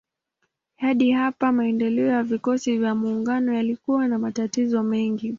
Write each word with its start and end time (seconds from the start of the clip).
Hadi 0.75 1.11
hapa 1.11 1.51
maendeleo 1.51 2.07
ya 2.07 2.23
vikosi 2.23 2.77
vya 2.77 2.95
maungano 2.95 3.53
yalikuwa 3.53 4.07
na 4.07 4.19
matatizo 4.19 4.83
mengi. 4.83 5.29